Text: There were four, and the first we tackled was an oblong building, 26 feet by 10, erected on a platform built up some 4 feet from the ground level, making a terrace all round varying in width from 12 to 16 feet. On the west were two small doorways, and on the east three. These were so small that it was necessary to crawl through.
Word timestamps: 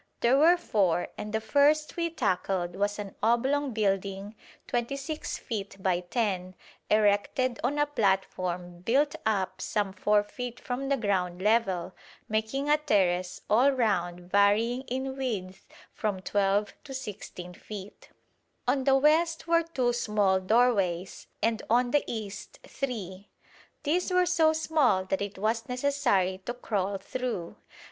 There 0.21 0.35
were 0.39 0.57
four, 0.57 1.09
and 1.15 1.31
the 1.31 1.39
first 1.39 1.95
we 1.95 2.09
tackled 2.09 2.75
was 2.75 2.97
an 2.97 3.13
oblong 3.21 3.71
building, 3.71 4.33
26 4.65 5.37
feet 5.37 5.75
by 5.79 5.99
10, 5.99 6.55
erected 6.89 7.59
on 7.63 7.77
a 7.77 7.85
platform 7.85 8.79
built 8.79 9.15
up 9.27 9.61
some 9.61 9.93
4 9.93 10.23
feet 10.23 10.59
from 10.59 10.89
the 10.89 10.97
ground 10.97 11.39
level, 11.43 11.93
making 12.27 12.67
a 12.67 12.79
terrace 12.79 13.41
all 13.47 13.69
round 13.71 14.21
varying 14.21 14.81
in 14.87 15.15
width 15.15 15.67
from 15.93 16.19
12 16.19 16.73
to 16.83 16.95
16 16.95 17.53
feet. 17.53 18.09
On 18.67 18.85
the 18.85 18.95
west 18.95 19.45
were 19.45 19.61
two 19.61 19.93
small 19.93 20.39
doorways, 20.39 21.27
and 21.43 21.61
on 21.69 21.91
the 21.91 22.03
east 22.07 22.57
three. 22.63 23.29
These 23.83 24.09
were 24.11 24.25
so 24.25 24.51
small 24.51 25.05
that 25.05 25.21
it 25.21 25.37
was 25.37 25.69
necessary 25.69 26.41
to 26.47 26.55
crawl 26.55 26.97
through. 26.97 27.57